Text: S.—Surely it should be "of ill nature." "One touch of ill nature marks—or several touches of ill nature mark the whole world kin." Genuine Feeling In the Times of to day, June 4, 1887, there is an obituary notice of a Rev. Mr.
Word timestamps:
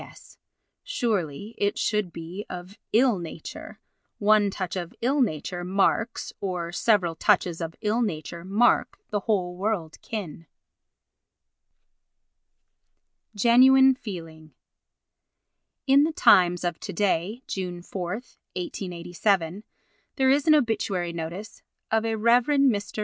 S.—Surely 0.01 1.53
it 1.59 1.77
should 1.77 2.11
be 2.11 2.43
"of 2.49 2.75
ill 2.91 3.19
nature." 3.19 3.79
"One 4.17 4.49
touch 4.49 4.75
of 4.75 4.95
ill 5.03 5.21
nature 5.21 5.63
marks—or 5.63 6.71
several 6.71 7.13
touches 7.13 7.61
of 7.61 7.75
ill 7.81 8.01
nature 8.01 8.43
mark 8.43 8.97
the 9.11 9.19
whole 9.19 9.55
world 9.55 10.01
kin." 10.01 10.47
Genuine 13.35 13.93
Feeling 13.93 14.53
In 15.85 16.01
the 16.01 16.13
Times 16.13 16.63
of 16.63 16.79
to 16.79 16.91
day, 16.91 17.43
June 17.45 17.83
4, 17.83 18.11
1887, 18.55 19.63
there 20.15 20.31
is 20.31 20.47
an 20.47 20.55
obituary 20.55 21.13
notice 21.13 21.61
of 21.91 22.05
a 22.05 22.15
Rev. 22.15 22.45
Mr. 22.47 22.99